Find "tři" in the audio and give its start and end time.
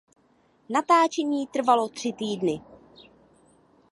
1.89-2.13